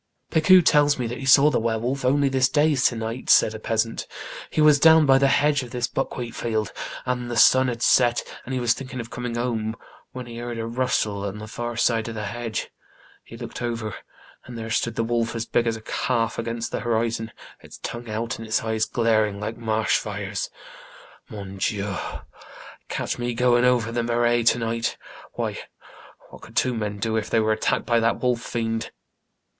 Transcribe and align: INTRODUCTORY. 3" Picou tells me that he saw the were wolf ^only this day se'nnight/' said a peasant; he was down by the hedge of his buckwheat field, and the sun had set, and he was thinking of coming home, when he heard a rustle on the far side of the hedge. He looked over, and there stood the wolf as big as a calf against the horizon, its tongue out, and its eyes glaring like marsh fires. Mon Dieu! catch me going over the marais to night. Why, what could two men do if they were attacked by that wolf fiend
INTRODUCTORY. 0.31 0.59
3" 0.61 0.61
Picou 0.61 0.65
tells 0.65 0.97
me 0.97 1.05
that 1.05 1.17
he 1.19 1.27
saw 1.27 1.51
the 1.51 1.59
were 1.59 1.77
wolf 1.77 2.01
^only 2.01 2.31
this 2.31 2.49
day 2.49 2.71
se'nnight/' 2.73 3.29
said 3.29 3.53
a 3.53 3.59
peasant; 3.59 4.07
he 4.49 4.59
was 4.59 4.79
down 4.79 5.05
by 5.05 5.19
the 5.19 5.27
hedge 5.27 5.61
of 5.61 5.73
his 5.73 5.87
buckwheat 5.87 6.33
field, 6.33 6.73
and 7.05 7.29
the 7.29 7.37
sun 7.37 7.67
had 7.67 7.83
set, 7.83 8.23
and 8.43 8.55
he 8.55 8.59
was 8.59 8.73
thinking 8.73 8.99
of 8.99 9.11
coming 9.11 9.35
home, 9.35 9.75
when 10.11 10.25
he 10.25 10.39
heard 10.39 10.57
a 10.57 10.65
rustle 10.65 11.23
on 11.23 11.37
the 11.37 11.45
far 11.47 11.77
side 11.77 12.07
of 12.07 12.15
the 12.15 12.25
hedge. 12.25 12.71
He 13.23 13.37
looked 13.37 13.61
over, 13.61 13.93
and 14.45 14.57
there 14.57 14.71
stood 14.71 14.95
the 14.95 15.03
wolf 15.03 15.35
as 15.35 15.45
big 15.45 15.67
as 15.67 15.75
a 15.75 15.81
calf 15.81 16.39
against 16.39 16.71
the 16.71 16.79
horizon, 16.79 17.31
its 17.61 17.77
tongue 17.77 18.09
out, 18.09 18.39
and 18.39 18.47
its 18.47 18.63
eyes 18.63 18.85
glaring 18.85 19.39
like 19.39 19.55
marsh 19.55 19.97
fires. 19.99 20.49
Mon 21.29 21.57
Dieu! 21.57 21.95
catch 22.89 23.19
me 23.19 23.35
going 23.35 23.65
over 23.65 23.91
the 23.91 24.01
marais 24.01 24.41
to 24.45 24.57
night. 24.57 24.97
Why, 25.33 25.59
what 26.31 26.41
could 26.41 26.55
two 26.55 26.73
men 26.73 26.97
do 26.97 27.17
if 27.17 27.29
they 27.29 27.39
were 27.39 27.53
attacked 27.53 27.85
by 27.85 27.99
that 27.99 28.19
wolf 28.19 28.41
fiend 28.41 28.89